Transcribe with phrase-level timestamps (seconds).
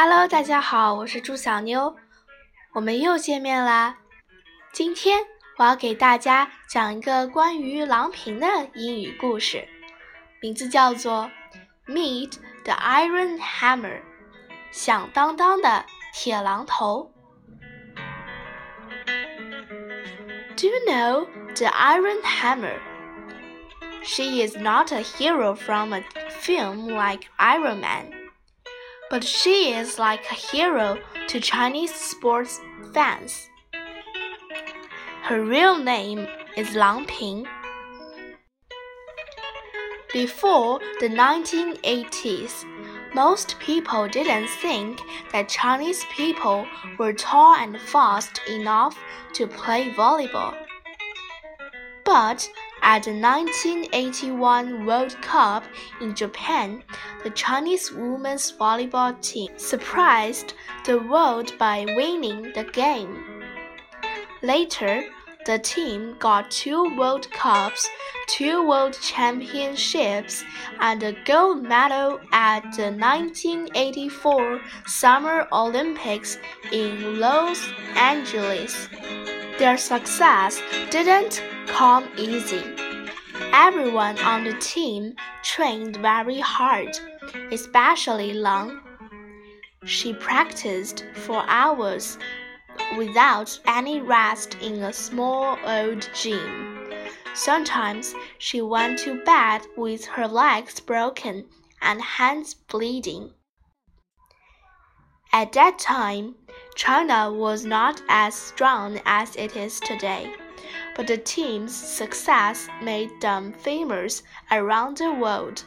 [0.00, 1.96] Hello，大家好，我是朱小妞，
[2.72, 3.98] 我们又见面啦。
[4.72, 5.20] 今天
[5.58, 9.68] 我要给大家讲一个关于郎平的英语故事，
[10.40, 11.30] 名字叫做《
[11.92, 14.00] Meet the Iron Hammer》，
[14.70, 17.12] 响当当的铁榔头。
[20.56, 22.78] Do you know the Iron Hammer?
[24.02, 26.02] She is not a hero from a
[26.40, 28.10] film like Iron Man
[29.11, 30.97] but she is like a hero
[31.27, 32.61] to Chinese sports
[32.93, 33.49] fans.
[35.23, 36.25] Her real name
[36.55, 37.45] is Lang Ping.
[40.13, 42.63] Before the 1980s,
[43.13, 45.01] most people didn't think
[45.33, 46.65] that Chinese people
[46.97, 48.97] were tall and fast enough
[49.33, 50.55] to play volleyball.
[52.05, 52.49] But
[52.81, 55.63] at the 1981 World Cup
[56.01, 56.83] in Japan,
[57.23, 60.53] the Chinese women's volleyball team surprised
[60.85, 63.43] the world by winning the game.
[64.41, 65.03] Later,
[65.45, 67.89] the team got two World Cups,
[68.27, 70.43] two World Championships,
[70.79, 76.37] and a gold medal at the 1984 Summer Olympics
[76.71, 78.87] in Los Angeles.
[79.57, 81.41] Their success didn't
[81.71, 82.63] come easy.
[83.53, 86.97] Everyone on the team trained very hard,
[87.51, 88.79] especially Lang.
[89.85, 92.17] She practiced for hours
[92.97, 96.77] without any rest in a small old gym.
[97.33, 101.45] Sometimes she went to bed with her legs broken
[101.81, 103.31] and hands bleeding.
[105.33, 106.35] At that time,
[106.75, 110.31] China was not as strong as it is today,
[110.95, 115.63] but the team's success made them famous around the world.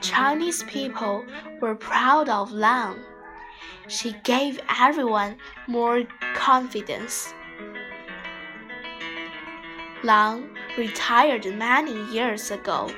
[0.00, 1.24] Chinese people
[1.60, 2.96] were proud of Lang.
[3.88, 6.02] She gave everyone more
[6.34, 7.32] confidence.
[10.04, 12.90] Lang retired many years ago.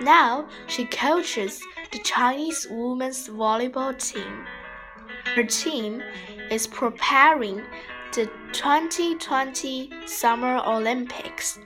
[0.00, 1.62] Now she coaches
[1.92, 4.46] the Chinese women's volleyball team.
[5.34, 6.02] Her team
[6.50, 7.62] is preparing
[8.11, 11.59] the 2020 Summer Olympics.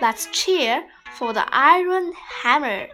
[0.00, 0.84] Let's cheer
[1.16, 2.12] for the Iron
[2.42, 2.88] Hammer!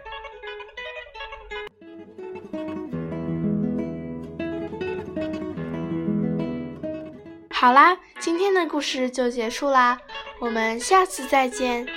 [7.49, 9.99] 好啦，今天的故事就结束啦，
[10.39, 11.87] 我们下次再见。